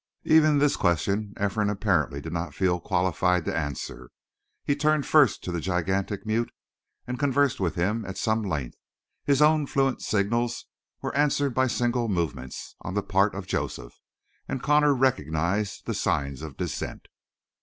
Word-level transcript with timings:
Even 0.23 0.57
this 0.57 0.77
question 0.77 1.31
Ephraim 1.39 1.69
apparently 1.69 2.19
did 2.19 2.33
not 2.33 2.55
feel 2.55 2.79
qualified 2.79 3.45
to 3.45 3.55
answer. 3.55 4.09
He 4.63 4.75
turned 4.75 5.05
first 5.05 5.43
to 5.43 5.51
the 5.51 5.59
gigantic 5.61 6.25
mute 6.25 6.51
and 7.05 7.19
conversed 7.19 7.59
with 7.59 7.75
him 7.75 8.03
at 8.05 8.17
some 8.17 8.41
length; 8.41 8.77
his 9.25 9.43
own 9.43 9.67
fluent 9.67 10.01
signals 10.01 10.65
were 11.03 11.15
answered 11.15 11.53
by 11.53 11.67
single 11.67 12.07
movements 12.09 12.75
on 12.81 12.95
the 12.95 13.03
part 13.03 13.35
of 13.35 13.45
Joseph, 13.45 13.99
and 14.47 14.63
Connor 14.63 14.95
recognized 14.95 15.85
the 15.85 15.93
signs 15.93 16.41
of 16.41 16.57
dissent. 16.57 17.07